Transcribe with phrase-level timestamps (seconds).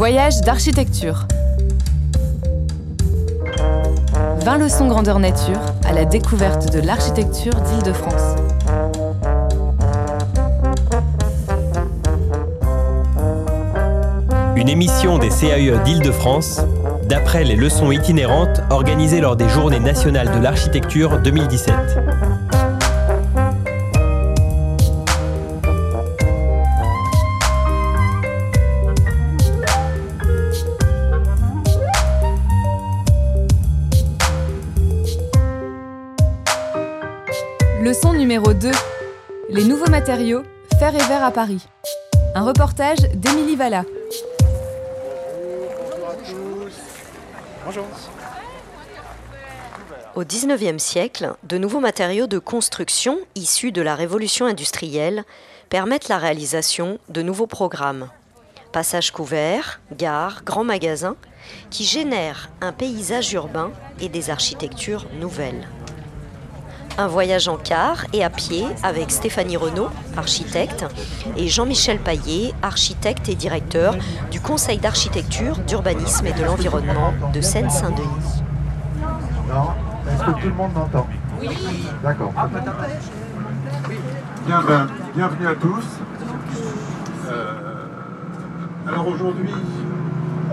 [0.00, 1.26] Voyage d'architecture.
[4.38, 8.36] 20 leçons grandeur nature à la découverte de l'architecture d'Île-de-France.
[14.56, 16.62] Une émission des CAE d'Île-de-France,
[17.06, 21.74] d'après les leçons itinérantes organisées lors des Journées nationales de l'architecture 2017.
[40.00, 40.44] Matériaux,
[40.78, 41.66] fer et verre à Paris.
[42.34, 43.84] Un reportage d'Émilie Valla.
[47.66, 47.84] Bonjour.
[50.14, 55.24] Au XIXe siècle, de nouveaux matériaux de construction issus de la révolution industrielle
[55.68, 58.08] permettent la réalisation de nouveaux programmes.
[58.72, 61.16] Passages couverts, gares, grands magasins,
[61.68, 65.68] qui génèrent un paysage urbain et des architectures nouvelles.
[67.00, 70.84] Un voyage en car et à pied avec Stéphanie Renaud, architecte,
[71.34, 73.96] et Jean-Michel Paillet, architecte et directeur
[74.30, 78.42] du Conseil d'architecture, d'urbanisme et de l'environnement de Seine-Saint-Denis.
[79.48, 79.70] Non
[80.12, 81.06] Est-ce que tout le monde m'entend?
[81.40, 81.48] Oui.
[82.02, 82.34] D'accord.
[84.46, 85.86] Bien, ben, bienvenue à tous.
[87.30, 87.54] Euh,
[88.86, 89.54] alors aujourd'hui,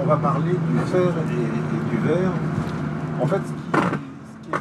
[0.02, 2.32] on va parler du fer et, et du verre.
[3.22, 3.87] En fait, ce qui,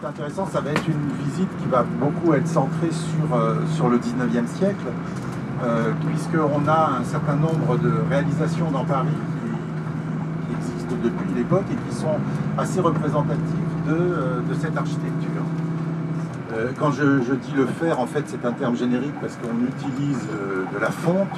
[0.06, 3.98] intéressant, ça va être une visite qui va beaucoup être centrée sur, euh, sur le
[3.98, 4.86] 19e siècle,
[5.64, 11.90] euh, puisqu'on a un certain nombre de réalisations dans Paris qui, existent depuis l'époque et
[11.90, 12.18] qui sont
[12.56, 13.40] assez représentatives
[13.86, 15.42] de, euh, de cette architecture.
[16.78, 20.26] Quand je, je dis le fer, en fait, c'est un terme générique parce qu'on utilise
[20.72, 21.28] de la fonte,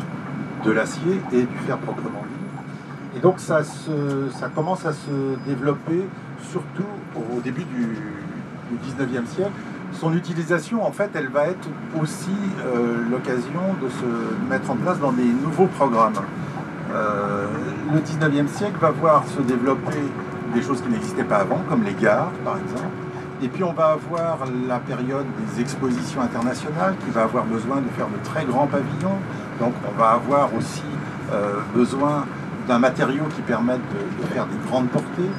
[0.65, 3.19] de l'acier et du fer proprement dit.
[3.19, 5.11] Et donc ça, se, ça commence à se
[5.45, 6.07] développer
[6.41, 7.97] surtout au début du,
[8.71, 9.53] du 19e siècle.
[9.93, 11.69] Son utilisation, en fait, elle va être
[12.01, 12.31] aussi
[12.65, 16.21] euh, l'occasion de se mettre en place dans des nouveaux programmes.
[16.95, 17.47] Euh,
[17.93, 20.03] le 19e siècle va voir se développer
[20.55, 22.89] des choses qui n'existaient pas avant, comme les gares, par exemple.
[23.43, 27.89] Et puis on va avoir la période des expositions internationales qui va avoir besoin de
[27.97, 29.19] faire de très grands pavillons.
[29.61, 30.83] Donc on va avoir aussi
[31.33, 32.25] euh, besoin
[32.67, 35.31] d'un matériau qui permette de, de faire des grandes portées.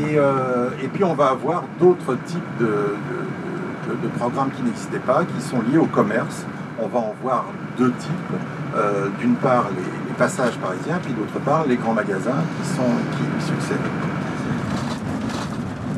[0.00, 2.94] Et, euh, et, puis on va avoir d'autres types de,
[4.18, 6.44] programmes qui n'existaient pas, qui sont liés au commerce.
[6.80, 7.44] On va en voir
[7.76, 8.12] deux types.
[8.76, 13.46] Euh, D'une part les, passages parisiens, puis d'autre part les grands magasins qui, sont, qui
[13.46, 13.78] succèdent.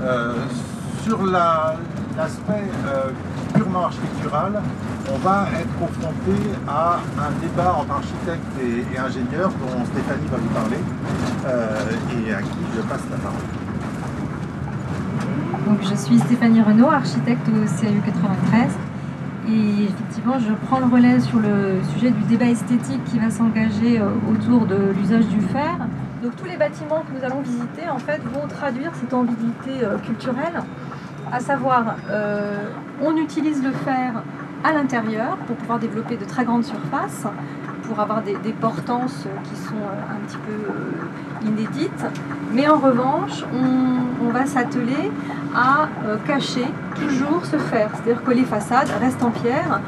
[0.01, 0.35] Euh,
[1.03, 4.63] sur l'aspect la, purement architectural,
[5.13, 6.39] on va être confronté
[6.69, 10.79] à un débat entre architectes et, et ingénieurs dont Stéphanie va vous parler
[12.29, 13.62] et à qui je passe la parole.
[15.83, 18.71] Je suis Stéphanie Renaud, architecte au CAU 93.
[19.49, 24.01] Et effectivement, je prends le relais sur le sujet du débat esthétique qui va s'engager
[24.01, 25.77] euh, autour de l'usage du fer.
[26.23, 29.99] Donc tous les bâtiments que nous allons visiter en fait vont traduire cette ambiguïté euh,
[29.99, 30.63] culturelle,
[31.33, 32.69] à savoir euh,
[33.03, 34.23] on utilise le fer
[34.63, 37.27] à l'intérieur pour pouvoir développer de très grandes surfaces,
[37.83, 42.05] pour avoir des, des portances qui sont euh, un petit peu euh, inédites,
[42.53, 45.11] mais en revanche on, on va s'atteler
[45.55, 49.81] à euh, cacher toujours ce fer, c'est-à-dire que les façades restent en pierre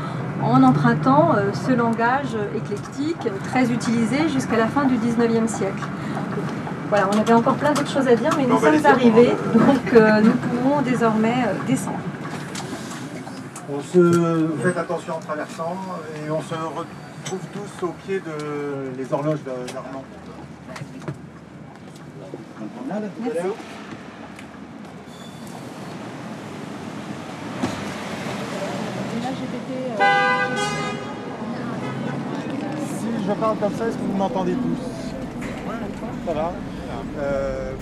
[0.42, 5.84] en empruntant ce langage éclectique très utilisé jusqu'à la fin du 19e siècle.
[6.88, 10.20] Voilà, on avait encore plein d'autres choses à dire, mais nous sommes arrivés, donc euh,
[10.20, 11.98] nous pouvons désormais descendre.
[13.72, 15.76] On se fait attention en traversant
[16.14, 16.54] et on se
[17.24, 20.04] retrouve tous au pied de les horloges d'Armand.
[22.88, 23.40] Merci.
[32.88, 35.12] Si je parle comme ça, est-ce que vous m'entendez tous?
[36.26, 36.52] Ça va?
[37.18, 37.72] Euh,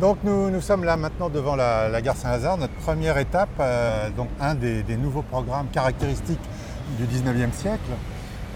[0.00, 4.10] Donc nous, nous, sommes là maintenant devant la, la gare Saint-Lazare, notre première étape, euh,
[4.10, 6.40] donc un des, des, nouveaux programmes caractéristiques
[6.98, 7.90] du 19e siècle.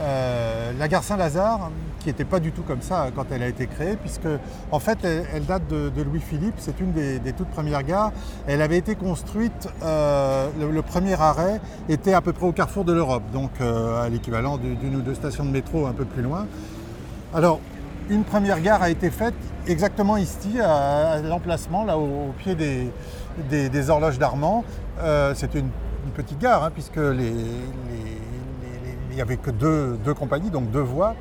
[0.00, 1.70] Euh, la gare Saint-Lazare,
[2.00, 4.28] qui n'était pas du tout comme ça quand elle a été créée, puisque
[4.72, 8.12] en fait elle, date de, Louis-Philippe, c'est une des, toutes premières gares.
[8.46, 11.60] Elle avait été construite, euh, le, premier arrêt
[11.90, 15.14] était à peu près au carrefour de l'Europe, donc euh, à l'équivalent d'une ou deux
[15.14, 16.46] stations de métro un peu plus loin.
[17.34, 17.60] Alors,
[18.08, 19.34] une première gare a été faite
[19.66, 24.64] exactement ici, à, l'emplacement, là au, pied des, horloges d'Armand.
[25.34, 25.70] C'était une,
[26.14, 27.34] petite gare, hein, puisque les
[29.10, 31.14] il n'y avait que deux, deux, compagnies, donc deux voies.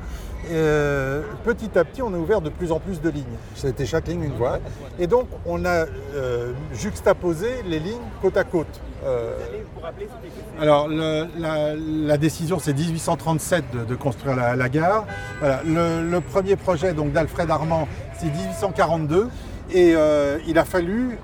[0.50, 3.24] Euh, petit à petit, on a ouvert de plus en plus de lignes.
[3.54, 4.58] C'était chaque ligne une voie.
[4.98, 8.80] Et donc, on a euh, juxtaposé les lignes côte à côte.
[9.04, 9.36] Euh,
[10.60, 15.06] alors, la, décision, c'est 1837 de, construire la, gare.
[15.42, 17.88] Le, le, premier projet d'Alfred Armand,
[18.18, 19.28] c'est 1842.
[19.72, 19.94] Et
[20.46, 21.18] il a fallu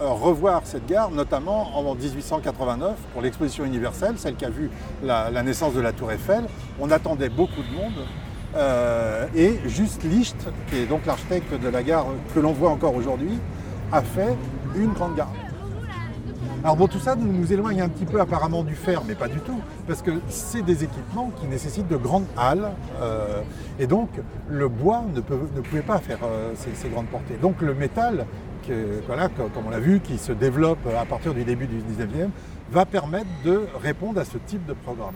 [0.00, 4.70] revoir cette gare, notamment en 1889 pour l'exposition universelle, celle qui a vu
[5.02, 6.44] la, naissance de la Tour Eiffel.
[6.80, 8.06] On attendait beaucoup de monde.
[8.56, 10.36] Euh, et Juste Licht,
[10.68, 13.38] qui est donc l'architecte de la gare que l'on voit encore aujourd'hui,
[13.92, 14.36] a fait
[14.76, 15.32] une grande gare.
[16.64, 19.38] Alors bon, tout ça nous éloigne un petit peu apparemment du fer, mais pas du
[19.40, 22.70] tout, parce que c'est des équipements qui nécessitent de grandes halles,
[23.02, 23.42] euh,
[23.78, 24.08] et donc
[24.48, 27.36] le bois ne, pouvait pas faire euh, ces, grandes portées.
[27.42, 28.24] Donc le métal,
[29.06, 32.30] voilà, comme on l'a vu, qui se développe à partir du début du 19e,
[32.70, 35.14] va permettre de répondre à ce type de programme.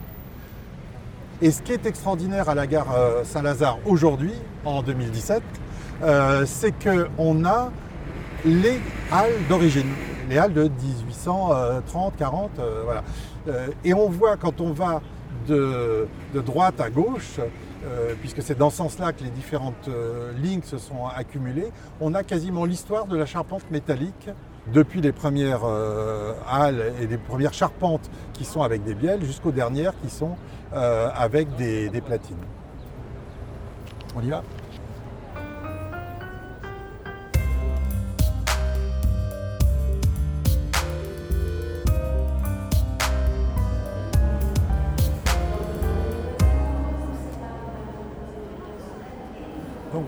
[1.41, 4.33] Et ce qui est extraordinaire à la gare euh, Saint-Lazare aujourd'hui,
[4.65, 5.43] en 2017,
[6.03, 7.71] euh, c'est qu'on a
[8.45, 8.81] les
[9.13, 9.89] halles d'origine,
[10.29, 13.05] les halles de 1830, 40, euh, voilà.
[13.85, 15.01] Et on voit quand on va
[15.49, 17.41] de droite à gauche,
[17.85, 21.71] euh, puisque c'est dans ce sens-là que les différentes euh, lignes se sont accumulées,
[22.01, 24.31] on a quasiment l'histoire de la charpente métallique
[24.73, 29.53] depuis les premières euh, halles et les premières charpentes qui sont avec des bielles jusqu'aux
[29.53, 30.37] dernières qui sont
[30.71, 32.37] avec des platines.
[34.15, 34.43] On y va?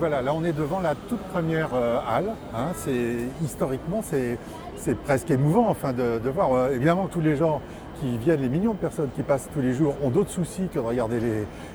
[0.00, 2.30] Voilà, là on est devant la toute première euh, halle.
[2.54, 4.38] Hein, c'est historiquement c'est
[5.04, 6.54] presque émouvant enfin de, voir.
[6.54, 7.60] Euh, évidemment tous les gens
[8.00, 10.78] qui viennent, les millions de personnes qui passent tous les jours, ont d'autres soucis que
[10.78, 11.20] de regarder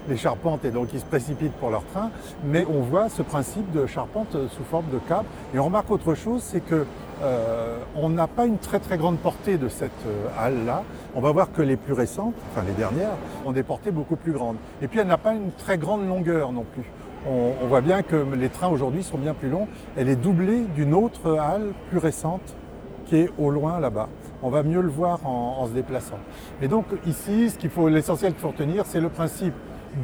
[0.09, 2.09] les, charpentes et donc ils se précipitent pour leur train.
[2.43, 5.25] Mais on voit ce principe de charpente sous forme de câble.
[5.53, 6.87] Et on remarque autre chose, c'est que
[7.21, 10.81] euh, on n'a pas une très très grande portée de cette euh, halle-là.
[11.15, 14.31] On va voir que les plus récentes, enfin les dernières, ont des portées beaucoup plus
[14.31, 14.57] grandes.
[14.81, 16.85] Et puis elle n'a pas une très grande longueur non plus.
[17.27, 19.67] On, voit bien que les trains aujourd'hui sont bien plus longs.
[19.97, 22.55] Elle est doublée d'une autre halle plus récente
[23.05, 24.09] qui est au loin là-bas.
[24.43, 26.19] On va mieux le voir en, se déplaçant.
[26.61, 29.53] Et donc ici, ce qu'il faut, l'essentiel qu'il faut retenir, c'est le principe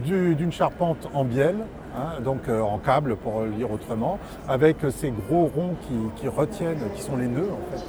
[0.05, 1.65] d'une charpente en bielle,
[1.97, 5.75] hein, donc euh, en câble pour le dire autrement, avec ces gros ronds
[6.15, 7.83] qui, retiennent, qui sont les nœuds en fait.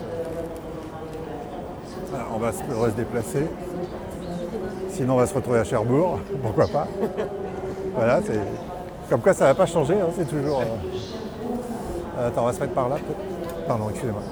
[2.34, 3.46] On va se, se déplacer.
[4.88, 6.88] Sinon, on va se retrouver à Cherbourg, pourquoi pas.
[7.94, 8.40] Voilà, c'est
[9.12, 10.62] comme quoi ça va pas changer, hein, c'est toujours.
[10.62, 12.28] Euh...
[12.28, 12.96] Attends, on va se mettre par là.
[13.68, 14.22] Pardon, excusez-moi.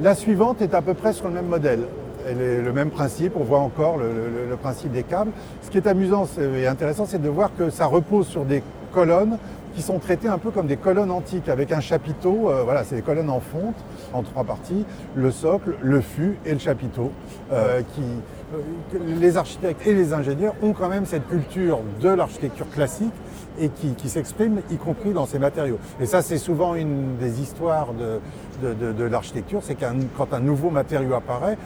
[0.00, 1.84] La suivante est à peu près sur le même modèle.
[2.28, 5.30] Elle est le même principe, on voit encore le principe des câbles.
[5.62, 8.60] Ce qui est amusant et intéressant, c'est de voir que ça repose sur des
[8.92, 9.38] colonnes
[9.76, 12.50] qui sont traitées un peu comme des colonnes antiques, avec un chapiteau.
[12.50, 13.76] Euh, voilà, c'est des colonnes en fonte,
[14.14, 17.12] en trois parties, le socle, le fût et le chapiteau,
[17.52, 18.00] euh, qui,
[18.54, 23.12] euh, les architectes et les ingénieurs ont quand même cette culture de l'architecture classique
[23.60, 25.78] et qui, qui s'exprime y compris dans ces matériaux.
[26.00, 28.20] Et ça, c'est souvent une des histoires de,
[28.66, 31.58] de, de, de l'architecture, c'est qu'un quand un nouveau matériau apparaît,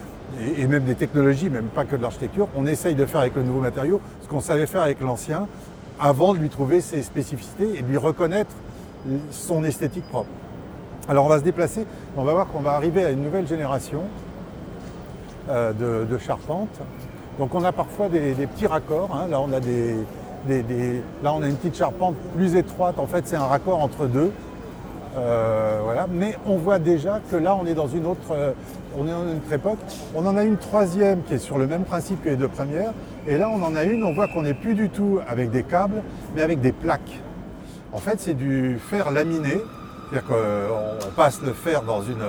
[0.56, 3.42] et même des technologies, même pas que de l'architecture, on essaye de faire avec le
[3.42, 5.48] nouveau matériau ce qu'on savait faire avec l'ancien,
[6.00, 8.52] avant de lui trouver ses spécificités et de lui reconnaître
[9.30, 10.28] son esthétique propre.
[11.08, 14.02] Alors on va se déplacer, on va voir qu'on va arriver à une nouvelle génération
[15.48, 16.80] euh, de, de charpente.
[17.38, 19.26] Donc on a parfois des, petits raccords, hein.
[19.30, 19.96] là on a des,
[21.22, 24.32] là on a une petite charpente plus étroite, en fait c'est un raccord entre deux.
[25.16, 26.06] Euh, voilà.
[26.08, 28.52] Mais on voit déjà que là on est dans une autre, euh,
[28.96, 29.78] on est dans une autre époque.
[30.14, 32.92] On en a une troisième qui est sur le même principe que les deux premières.
[33.26, 35.62] Et là on en a une, on voit qu'on n'est plus du tout avec des
[35.62, 36.02] câbles,
[36.34, 37.20] mais avec des plaques.
[37.92, 39.60] En fait c'est du fer laminé,
[40.10, 42.24] c'est-à-dire qu'on passe le fer dans une,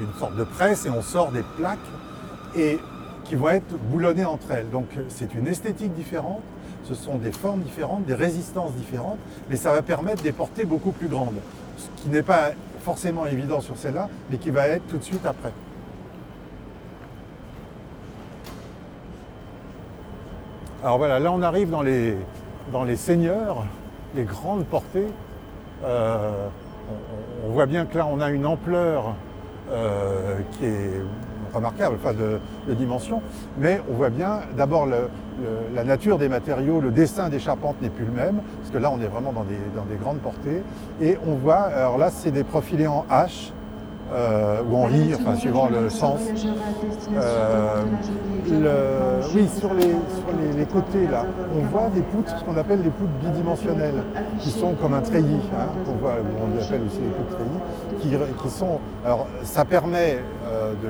[0.00, 1.78] une sorte de presse et on sort des plaques
[2.56, 2.78] et
[3.24, 4.70] qui vont être boulonnées entre elles.
[4.70, 6.42] Donc c'est une esthétique différente,
[6.84, 9.18] ce sont des formes différentes, des résistances différentes,
[9.48, 11.40] mais ça va permettre des portées beaucoup plus grandes
[11.76, 15.24] ce qui n'est pas forcément évident sur celle-là, mais qui va être tout de suite
[15.24, 15.52] après.
[20.84, 22.14] Alors voilà, là on arrive dans les,
[22.70, 23.64] dans les seigneurs,
[24.14, 25.06] les grandes portées.
[25.82, 26.46] Euh,
[27.46, 29.14] on, voit bien que là on a une ampleur
[29.72, 31.00] euh, qui est
[31.54, 32.38] remarquable, enfin de,
[32.68, 33.22] de, dimension,
[33.56, 38.04] mais on voit bien d'abord la nature des matériaux, le dessin des charpentes n'est plus
[38.04, 40.62] le même, parce que là on est vraiment dans des, dans des grandes portées,
[41.00, 43.52] et on voit, alors là c'est des profilés en H,
[44.12, 46.20] euh, ou en I, enfin suivant le sens.
[47.16, 47.82] Euh,
[49.34, 51.24] oui, sur, les, côtés là,
[51.56, 54.02] on voit des poutres, ce qu'on appelle des poutres bidimensionnelles,
[54.40, 58.78] qui sont comme un treillis, hein, on, voit, appelle aussi les poutres treillis, qui, sont.
[59.04, 60.18] Alors ça permet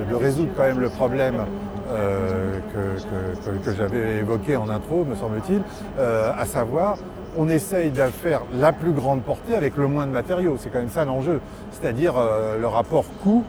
[0.09, 1.45] de, résoudre quand même le problème
[2.73, 5.61] que, j'avais évoqué en intro, me semble-t-il,
[5.97, 6.97] à savoir
[7.37, 10.57] on essaye de faire la plus grande portée avec le moins de matériaux.
[10.59, 11.41] C'est quand même ça l'enjeu.
[11.71, 13.43] C'est-à-dire euh, le rapport coût,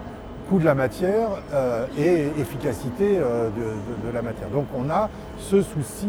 [0.48, 4.48] coût de la matière euh, et efficacité euh, de, la matière.
[4.48, 6.08] Donc on a ce souci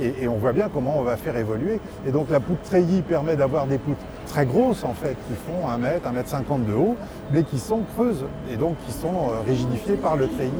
[0.00, 1.80] et, on voit bien comment on va faire évoluer.
[2.06, 5.68] Et donc la poutre treillis permet d'avoir des poutres très grosses en fait, qui font
[5.68, 6.96] 1 mètre, 1 mètre 50 de haut,
[7.32, 10.50] mais qui sont creuses et donc qui sont rigidifiées par le treillis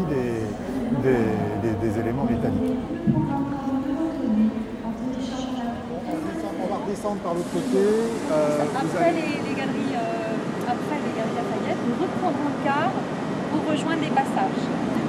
[1.02, 3.43] des éléments métalliques.
[7.22, 7.78] Par l'autre côté.
[7.78, 12.90] Euh, après, les, galeries, euh, après les galeries Lafayette, nous reprendrons le car
[13.50, 14.62] pour rejoindre les passages.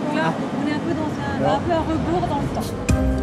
[0.05, 0.33] Donc là, ah.
[0.61, 3.14] on est un peu dans un, un peu un rebours dans le temps.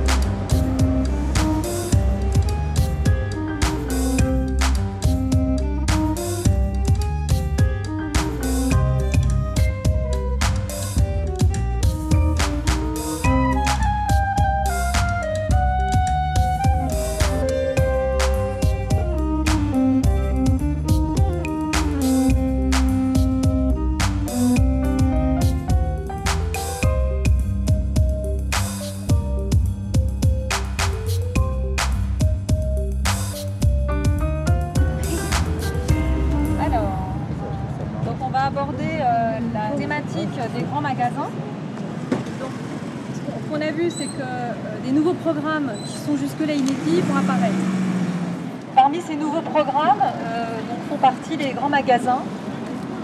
[51.82, 52.22] Magasins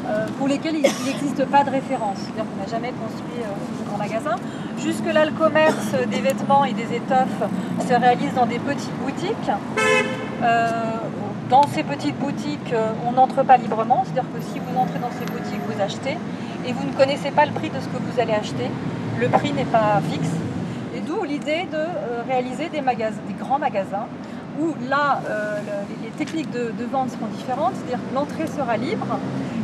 [0.07, 2.19] euh, pour lesquels il n'existe pas de référence.
[2.19, 4.37] C'est-à-dire n'a jamais construit euh, de grand magasin.
[4.79, 7.43] Jusque-là, le commerce des vêtements et des étoffes
[7.87, 9.51] se réalise dans des petites boutiques.
[10.43, 10.71] Euh,
[11.51, 12.75] dans ces petites boutiques,
[13.07, 16.19] on n'entre pas librement, c'est-à-dire que si vous entrez dans ces boutiques, vous achetez
[16.67, 18.71] et vous ne connaissez pas le prix de ce que vous allez acheter.
[19.19, 20.38] Le prix n'est pas fixe.
[21.27, 21.85] L'idée de
[22.27, 24.07] réaliser des, magasins, des grands magasins
[24.61, 25.59] où là, euh,
[26.03, 29.07] les techniques de, vente seront différentes, c'est-à-dire l'entrée sera libre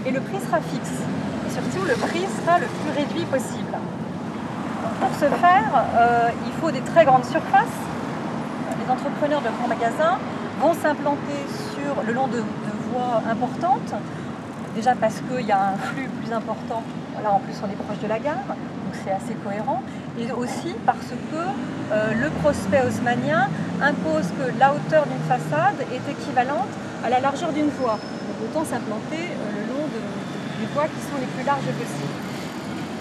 [0.06, 1.02] et le prix sera fixe.
[1.46, 3.76] Et surtout, le prix sera le plus réduit possible.
[5.00, 7.80] pour ce faire, euh, il faut des très grandes surfaces.
[8.84, 10.18] Les entrepreneurs de grands magasins
[10.61, 11.40] vont s'implanter
[11.75, 12.42] sur le long de,
[12.92, 13.92] voies importantes,
[14.75, 16.82] déjà parce qu'il y a un flux plus important.
[17.23, 19.82] Là, en plus, on est proche de la gare, donc c'est assez cohérent.
[20.18, 21.37] Et aussi parce que
[21.92, 23.49] euh, le prospect haussmanien
[23.83, 26.68] impose que la hauteur d'une façade est équivalente
[27.04, 27.99] à la largeur d'une voie.
[27.99, 32.14] Donc autant s'implanter euh, le long des voies qui sont les plus larges possibles.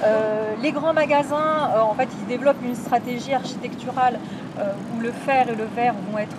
[0.03, 4.19] Euh, les grands magasins, en fait, ils développent une stratégie architecturale
[4.57, 6.35] où le fer et le verre vont être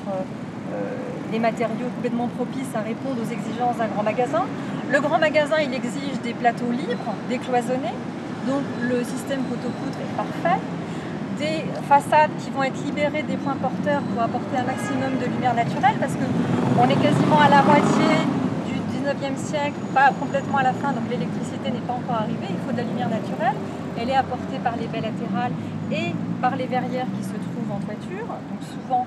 [1.33, 4.45] des matériaux complètement propices à répondre aux exigences d'un grand magasin.
[4.91, 7.95] Le grand magasin, il exige des plateaux libres, décloisonnés,
[8.47, 10.61] donc le système photopoutre est parfait
[11.39, 15.55] des façades qui vont être libérées des points porteurs pour apporter un maximum de lumière
[15.55, 18.11] naturelle parce qu'on est quasiment à la moitié
[18.69, 22.61] du 19e siècle, pas complètement à la fin, donc l'électricité n'est pas encore arrivée, il
[22.65, 23.57] faut de la lumière naturelle.
[23.99, 25.53] Elle est apportée par les baies latérales
[25.91, 29.07] et par les verrières qui se trouvent en toiture, donc souvent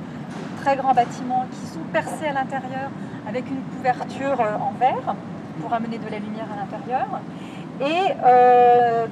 [0.62, 2.90] très grands bâtiments qui sont percés à l'intérieur
[3.28, 5.16] avec une couverture euh, en verre
[5.62, 7.08] pour amener de la lumière à l'intérieur.
[7.82, 9.06] Et euh,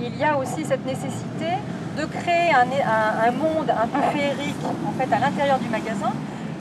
[0.00, 1.58] il y a aussi cette nécessité
[1.98, 6.12] de créer un, monde un peu féerique en fait, à l'intérieur du magasin,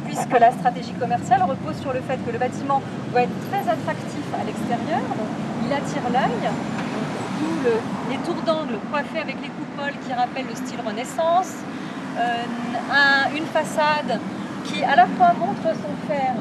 [0.06, 2.82] puisque la stratégie commerciale repose sur le fait que le bâtiment
[3.12, 5.02] doit être très attractif à l'extérieur,
[5.66, 6.50] il attire l'œil,
[7.40, 7.70] d'où
[8.10, 11.54] les tours d'angle coiffés avec les coupoles qui rappellent le style Renaissance,
[12.18, 14.20] euh, une façade
[14.66, 16.34] qui à la fois montre son fer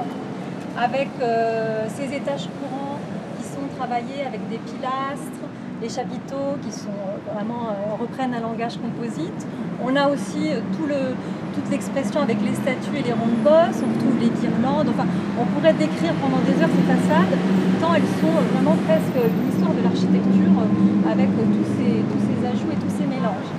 [0.76, 2.99] avec euh, ses étages courants
[3.38, 5.48] qui sont travaillés avec des pilastres,
[5.80, 9.47] les chapiteaux qui sont euh, vraiment euh, reprennent un langage composite.
[9.82, 11.14] On a aussi euh, tout le,
[11.54, 14.90] toute l'expression avec les statues et les rondes bosses, on retrouve les guirlandes.
[14.90, 15.06] Enfin,
[15.38, 17.35] on pourrait décrire pendant des heures ces façades,
[17.80, 20.50] tant elles sont vraiment presque une histoire de l'architecture
[21.06, 23.50] avec tous ces, tous ces ajouts et tous ces mélanges.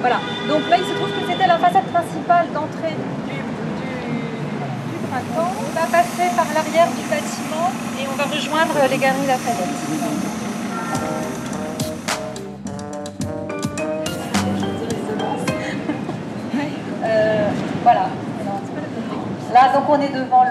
[0.00, 5.52] Voilà, donc là il se trouve que c'était la façade principale d'entrée du, du, printemps.
[5.58, 10.47] On va passer par l'arrière du bâtiment et on va rejoindre les galeries Lafayette.
[17.88, 18.08] Voilà.
[19.54, 20.44] Là, donc on est devant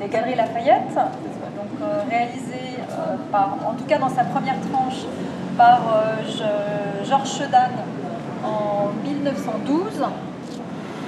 [0.00, 5.08] les Galeries Lafayette, donc euh, réalisé euh, en tout cas dans sa première tranche,
[5.56, 5.80] par
[7.08, 7.72] Georges Chedan
[8.44, 10.04] en 1912.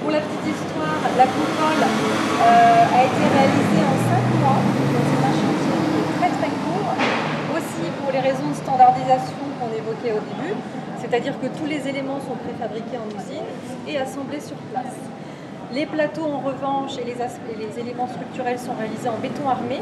[0.01, 1.83] Pour la petite histoire, la coupole
[2.41, 4.61] a été réalisée en 5 mois,
[5.09, 5.77] c'est un chantier
[6.17, 6.89] très très court,
[7.53, 10.57] aussi pour les raisons de standardisation qu'on évoquait au début,
[10.99, 13.45] c'est-à-dire que tous les éléments sont préfabriqués en usine
[13.87, 14.97] et assemblés sur place.
[15.73, 19.79] Les plateaux, en revanche, et les, éléments structurels sont réalisés en béton armé.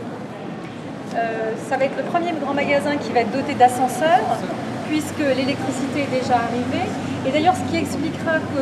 [1.15, 4.37] Euh, ça va être le premier grand magasin qui va être doté d'ascenseurs,
[4.87, 6.85] puisque l'électricité est déjà arrivée.
[7.27, 8.61] Et d'ailleurs, ce qui expliquera que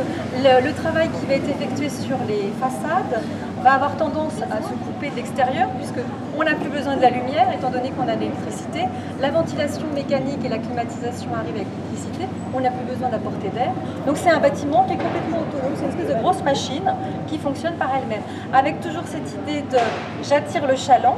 [0.66, 3.22] le, travail qui va être effectué sur les façades
[3.68, 7.48] va avoir tendance à se couper de l'extérieur, puisqu'on n'a plus besoin de la lumière,
[7.54, 8.86] étant donné qu'on a l'électricité.
[9.20, 13.74] La ventilation mécanique et la climatisation arrivent avec l'électricité, on n'a plus besoin d'apporter d'air.
[14.06, 16.88] Donc c'est un bâtiment qui est complètement autonome, c'est une espèce de grosse machine
[17.28, 19.80] qui fonctionne par elle-même, avec toujours cette idée de
[20.24, 21.18] j'attire le chaland,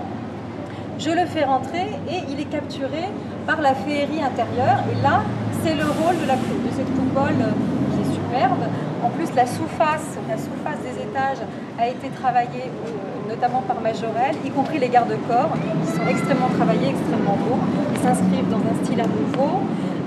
[0.98, 3.04] je le fais rentrer et il est capturé
[3.46, 4.80] par la féerie intérieure.
[4.92, 5.22] Et là,
[5.64, 7.46] c'est le rôle de, cette coupole
[7.94, 8.64] qui est superbe.
[9.06, 11.46] En plus, la sous-face, la sous-face des étages
[11.80, 15.52] a été travaillée euh, notamment par Majorel, y compris les garde-corps,
[15.86, 17.60] qui sont extrêmement travaillés, extrêmement beaux.
[17.96, 19.62] Ils s'inscrivent dans un style à nouveau.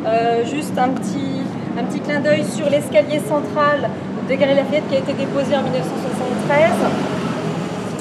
[0.07, 1.41] Euh, juste un petit,
[1.79, 3.89] un petit clin d'œil sur l'escalier central
[4.29, 6.71] de Galerie Lafayette qui a été déposé en 1973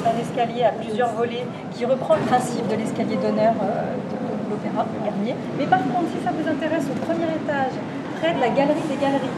[0.04, 4.84] un escalier à plusieurs volets qui reprend le principe de l'escalier d'honneur euh, de, l'Opéra
[5.04, 5.34] Garnier.
[5.58, 7.72] Mais par contre, si ça vous intéresse, au premier étage,
[8.22, 9.34] près de la galerie des galeries,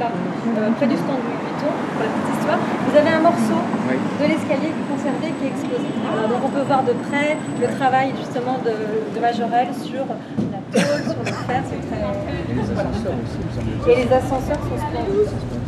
[0.00, 3.60] là, euh, près du stand Louis Vuitton, pour la petite histoire, vous avez un morceau
[3.60, 5.88] de l'escalier conservé, qui est exposé.
[6.32, 8.72] donc on peut voir de près le travail justement de,
[9.14, 12.00] de Majorel sur la tôle, sur le fer, c'est très...
[13.92, 15.61] Et les ascenseurs sont splendides.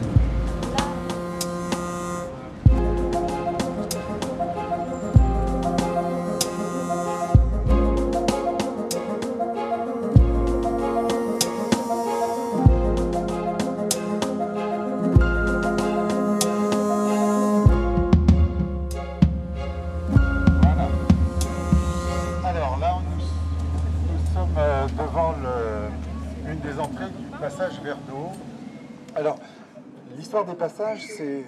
[30.46, 31.44] Des passages, c'est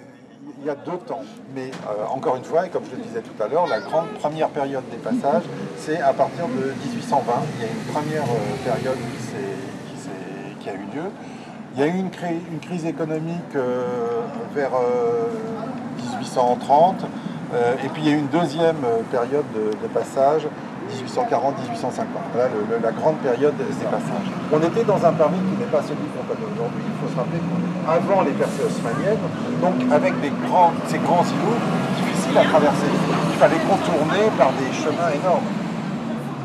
[0.59, 1.23] il y a deux temps.
[1.55, 4.09] Mais euh, encore une fois, et comme je le disais tout à l'heure, la grande
[4.19, 5.43] première période des passages,
[5.77, 7.33] c'est à partir de 1820.
[7.55, 8.97] Il y a une première euh, période
[10.59, 11.09] qui, a eu lieu.
[11.75, 12.11] Il y a eu une,
[12.59, 14.21] crise économique euh,
[14.53, 14.71] vers
[16.19, 17.05] 1830,
[17.83, 20.45] et puis il y a eu une deuxième période de passage
[20.91, 22.05] 1840-1850.
[22.33, 22.49] Voilà
[22.81, 24.29] la grande période des passages.
[24.51, 26.83] On était dans un Paris qui n'est pas celui qu'on connaît aujourd'hui.
[26.85, 29.23] Il faut se rappeler qu'avant les percées haussmanniennes,
[29.61, 30.13] donc avec
[30.87, 31.61] ces grands îlots
[31.97, 32.91] difficiles à traverser,
[33.31, 35.47] il fallait contourner par des chemins énormes.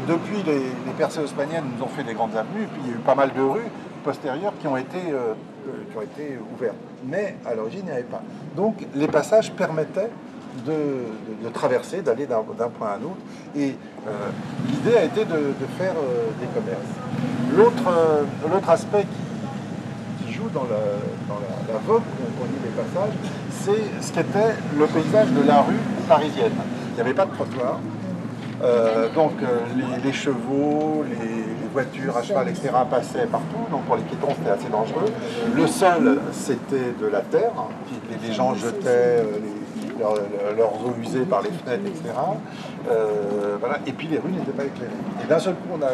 [0.09, 2.96] Depuis, les, les percées haussmanniennes nous ont fait des grandes avenues, puis il y a
[2.96, 3.70] eu pas mal de rues
[4.02, 5.35] postérieures qui ont été, euh,
[5.68, 6.74] euh, qui ont été ouvertes.
[7.07, 8.22] Mais à l'origine, il n'y avait pas.
[8.57, 10.11] Donc les passages permettaient
[10.67, 13.23] de, traverser, d'aller d'un point à un autre.
[13.57, 13.75] Et
[14.07, 14.11] euh,
[14.69, 16.81] l'idée a été de, faire euh, des commerces.
[17.59, 19.07] Euh, l'autre aspect
[20.27, 22.03] qui, joue dans la, vogue
[22.38, 23.15] qu'on dit les passages,
[23.51, 26.53] c'est ce qu'était le paysage de la rue parisienne.
[26.91, 27.79] Il n'y avait pas de trottoir.
[29.15, 29.33] donc
[30.05, 32.71] les, chevaux, les, voitures à cheval, etc.
[32.91, 33.65] passaient partout.
[33.71, 35.11] Donc pour les piétons, c'était assez dangereux.
[35.55, 37.53] Le sol, c'était de la terre.
[38.11, 39.52] Les, les gens jetaient les,
[40.57, 42.15] leurs eaux usées par les fenêtres, etc.
[42.91, 43.57] Euh.
[43.87, 44.93] Et puis les rues n'étaient pas éclairées.
[45.23, 45.91] Et d'un seul coup, on a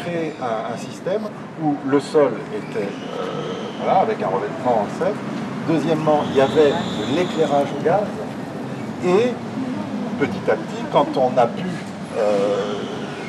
[0.00, 1.22] créé un, système
[1.62, 3.26] où le sol était euh,
[3.78, 5.14] voilà, avec un revêtement en sec.
[5.68, 8.06] Deuxièmement, il y avait de l'éclairage au gaz.
[9.04, 9.32] Et
[10.18, 11.66] petit à petit, quand on a pu,
[12.18, 12.74] euh,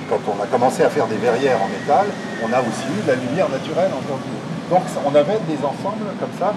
[0.09, 2.07] quand on a commencé à faire des verrières en métal,
[2.43, 6.39] on a aussi eu de la lumière naturelle en Donc on avait des ensembles comme
[6.39, 6.53] ça,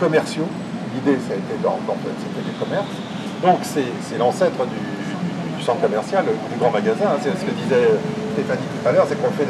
[0.00, 0.48] commerciaux,
[0.94, 2.96] l'idée, ça a été c'était des commerces.
[3.42, 7.16] Donc c'est l'ancêtre du, centre commercial, du grand magasin.
[7.16, 7.18] Hein.
[7.22, 7.88] C'est ce que disait
[8.34, 9.48] Stéphanie tout à l'heure, c'est qu'on fait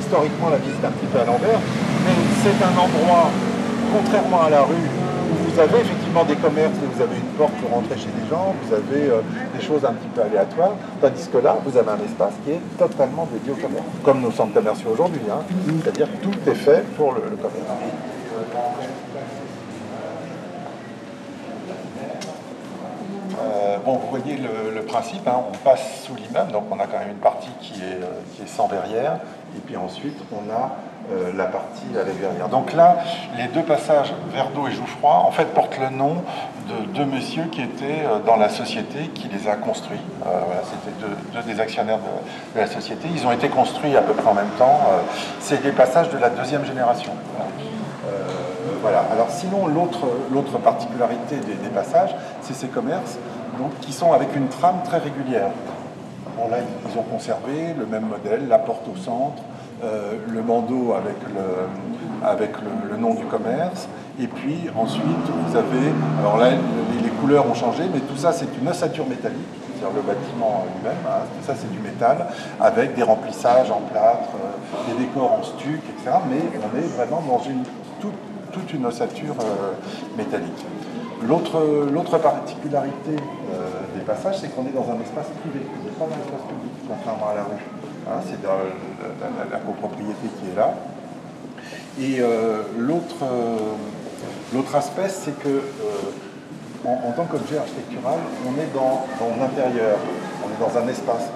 [0.00, 1.60] historiquement la visite un petit peu à l'envers.
[2.04, 3.30] Mais c'est un endroit,
[3.92, 7.52] contrairement à la rue, où vous avez effectivement des commerces et vous avez une porte
[7.54, 9.20] pour rentrer chez les gens, vous avez euh,
[9.56, 12.60] des choses un petit peu aléatoires, tandis que là, vous avez un espace qui est
[12.78, 15.22] totalement dédié au commerce, comme nos centres commerciaux aujourd'hui.
[15.30, 15.42] Hein.
[15.82, 17.54] C'est-à-dire tout est fait pour le commerce.
[23.40, 25.40] Euh, bon, vous voyez le, principe, hein.
[25.48, 28.66] on passe sous l'immeuble, donc on a quand même une partie qui est, euh, sans
[28.66, 29.18] verrière,
[29.56, 30.72] et puis ensuite on a
[31.10, 32.48] euh, la partie avec verrière.
[32.48, 32.98] Donc là,
[33.36, 36.16] les deux passages Verdeau et Jouffroy, en fait, portent le nom
[36.68, 40.00] de deux messieurs qui étaient euh, dans la société qui les a construits.
[40.20, 43.08] Voilà, C'était deux, des actionnaires de, de, la société.
[43.14, 44.80] Ils ont été construits à peu près en même temps.
[45.40, 47.12] C'est des passages de la deuxième génération.
[48.80, 49.04] Voilà.
[49.12, 53.18] Alors sinon, l'autre particularité des, des passages, c'est ces commerces
[53.58, 55.50] donc, qui sont avec une trame très régulière.
[56.36, 59.42] Bon, là, ils ont conservé le même modèle, la porte au centre,
[59.82, 62.52] euh, le bandeau avec,
[62.90, 63.88] le, nom du commerce.
[64.20, 68.48] Et puis ensuite, vous avez, alors là, les, couleurs ont changé, mais tout ça, c'est
[68.60, 70.98] une ossature métallique, c'est-à-dire le bâtiment lui-même.
[71.06, 72.26] Hein, tout ça, c'est du métal,
[72.60, 76.18] avec des remplissages en plâtre, euh, des décors en stuc, etc.
[76.28, 77.62] Mais on est vraiment dans une
[78.00, 78.12] toute,
[78.52, 79.72] toute une ossature euh,
[80.16, 80.64] métallique.
[81.26, 83.16] L'autre particularité
[84.04, 86.72] des passages, c'est qu'on est dans un espace privé, on n'est pas dans l'espace public,
[86.88, 87.64] contrairement à la rue.
[88.06, 90.74] Hein, c'est la, copropriété qui est là.
[91.98, 95.62] Et euh, l'autre euh, aspect, c'est que euh,
[96.84, 99.06] en, tant qu'objet architectural, on est dans,
[99.40, 99.96] l'intérieur,
[100.44, 101.30] on est dans un espace.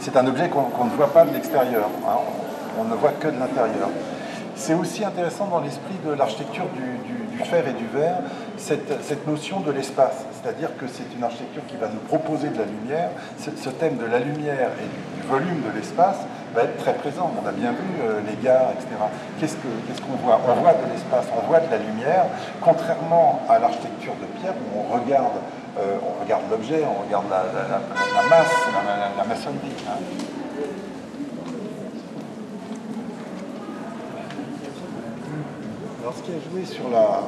[0.00, 2.16] C'est un objet qu'on qu ne voit pas de l'extérieur, hein,
[2.80, 3.90] on, ne voit que de l'intérieur.
[4.54, 8.20] C'est aussi intéressant dans l'esprit de l'architecture du, fer et du verre,
[8.56, 10.24] cette notion de l'espace.
[10.46, 13.10] C'est-à-dire que c'est une architecture qui va nous proposer de la lumière.
[13.36, 16.18] Ce, thème de la lumière et du, volume de l'espace
[16.54, 17.32] va être très présent.
[17.34, 18.86] On a bien vu euh, les gares, etc.
[19.40, 20.38] Qu'est-ce qu'on qu qu voit?
[20.46, 22.26] On voit de l'espace, on voit de la lumière,
[22.60, 25.34] contrairement à l'architecture de pierre où on regarde,
[25.80, 27.42] euh, regarde l'objet, on regarde la,
[28.30, 28.46] masse,
[29.18, 29.74] la, maçonnerie.
[29.88, 29.98] Hein.
[36.02, 37.22] Alors, ce qui a joué sur la,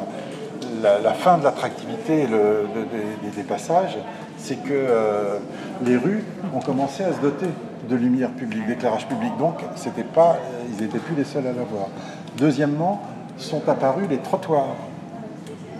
[0.82, 3.98] la, la fin de l'attractivité de, de, des passages,
[4.36, 5.38] c'est que euh,
[5.84, 7.48] les rues ont commencé à se doter
[7.88, 9.32] de lumière publique, d'éclairage public.
[9.38, 10.38] Donc, c'était pas,
[10.70, 11.88] ils n'étaient plus les seuls à l'avoir.
[12.36, 13.02] Deuxièmement,
[13.36, 14.76] sont apparus les trottoirs.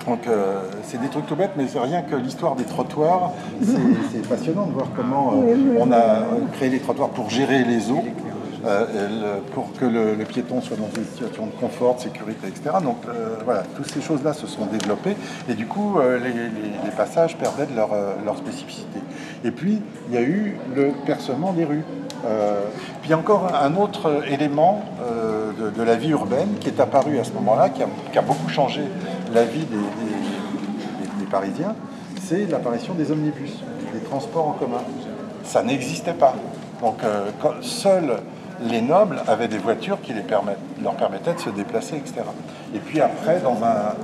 [0.07, 3.33] Donc, euh, c'est des trucs tout bêtes, mais c'est rien que l'histoire des trottoirs.
[3.61, 6.23] C'est passionnant de voir comment euh, on a
[6.53, 8.05] créé les trottoirs pour gérer les eaux
[8.67, 12.77] euh, pour que le, piéton soit dans une situation de confort, de sécurité, etc.
[12.83, 15.17] Donc euh, voilà, toutes ces choses-là se sont développées
[15.49, 18.99] et du coup euh, les, passages perdaient de leur, spécificité.
[19.45, 21.85] Et puis il y a eu le percement des rues.
[23.03, 24.85] Puis encore un autre élément
[25.77, 28.83] de, la vie urbaine qui est apparu à ce moment-là, qui, a beaucoup changé
[29.33, 31.77] la vie des, Parisiens,
[32.23, 33.53] c'est l'apparition des omnibus,
[33.93, 34.81] des transports en commun.
[35.45, 36.35] Ça n'existait pas.
[36.81, 37.01] Donc
[37.61, 38.17] seuls
[38.63, 40.13] les nobles avaient des voitures qui
[40.83, 42.23] leur permettaient de se déplacer, etc.
[42.75, 43.95] Et puis après, dans un,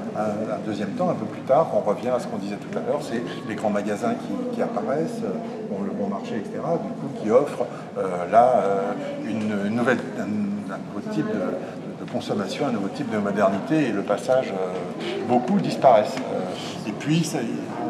[0.67, 3.01] deuxième temps, un peu plus tard, on revient à ce qu'on disait tout à l'heure,
[3.03, 5.23] c'est les grands magasins qui, qui apparaissent,
[5.71, 7.67] bon, le bon marché, etc., du coup, qui offrent
[7.99, 8.93] euh, là euh,
[9.29, 14.53] une, nouvelle, un, nouveau type de, consommation, un nouveau type de modernité, et le passage,
[14.53, 16.17] euh, beaucoup disparaissent.
[17.05, 17.31] Puis,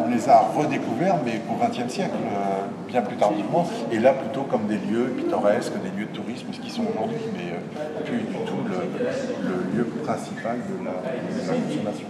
[0.05, 4.43] on les a redécouverts, mais au XXe siècle, euh, bien plus tardivement, et là plutôt
[4.43, 8.19] comme des lieux pittoresques, des lieux de tourisme, ce qui sont aujourd'hui, mais euh, plus
[8.19, 12.07] du tout le, le, lieu principal de la, de la consommation.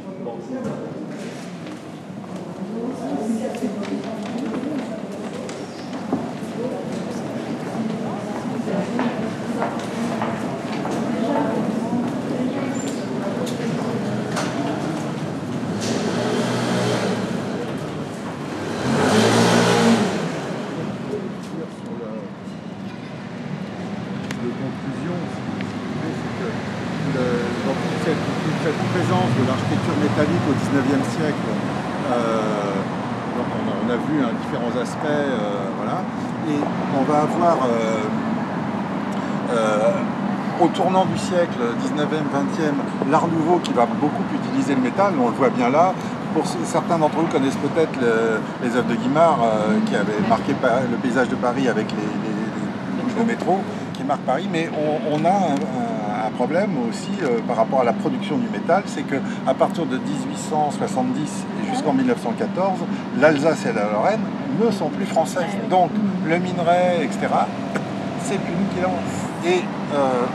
[40.61, 45.29] Au tournant du siècle 19e, 20e, l'art nouveau qui va beaucoup utiliser le métal, on
[45.29, 45.93] le voit bien là.
[46.35, 50.53] Pour certains d'entre vous connaissent peut-être le, les œuvres de Guimard euh, qui avaient marqué
[50.91, 53.61] le paysage de Paris avec les, les, les bouches de métro
[53.93, 57.85] qui marquent Paris, mais on, on a un, un, problème aussi euh, par rapport à
[57.85, 62.81] la production du métal, c'est qu'à partir de 1870 et jusqu'en 1914,
[63.21, 64.21] l'Alsace et la Lorraine
[64.61, 65.45] ne sont plus françaises.
[65.71, 65.91] Donc
[66.27, 67.29] le minerai, etc.,
[68.25, 68.99] c'est plus nous qui l'avons.
[69.47, 69.63] Et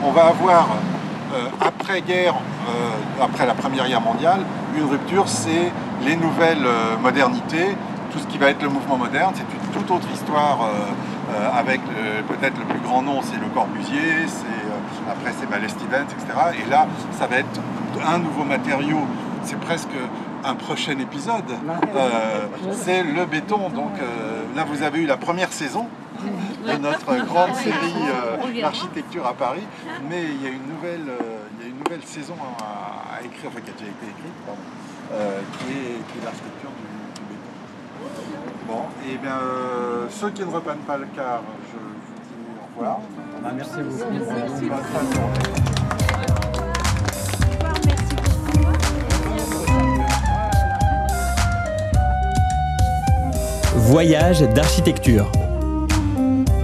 [0.04, 0.70] on va avoir,
[1.34, 4.40] euh, après-guerre, euh, après la Première Guerre mondiale,
[4.76, 5.72] une rupture, c'est
[6.04, 7.76] les nouvelles euh, modernités,
[8.12, 11.82] tout ce qui va être le mouvement moderne, c'est une toute autre histoire euh, avec
[12.28, 14.26] peut-être le plus grand nom, c'est Le Corbusier,
[15.08, 16.64] après c'est Ballet Stevens, etc.
[16.66, 16.88] Et là,
[17.20, 17.62] ça va être
[18.04, 18.98] un nouveau matériau,
[19.44, 19.94] c'est presque
[20.44, 21.44] un prochain épisode,
[22.72, 23.70] c'est le béton.
[23.70, 23.92] Donc
[24.56, 25.86] là, vous avez eu la première saison,
[26.20, 29.64] de notre grande série euh, d'architecture à Paris,
[30.10, 33.62] mais il y a une nouvelle, euh, il y a nouvelle saison à, écrire, enfin
[33.62, 34.62] qui a déjà été écrite, pardon,
[35.14, 37.52] euh, qui, est, l'architecture du, béton.
[38.68, 39.40] Bon, et bien
[40.10, 43.00] ceux qui ne reprennent pas le car, je vous dis au revoir.
[43.44, 44.10] Ah, merci beaucoup.
[53.76, 55.32] Voyage d'architecture.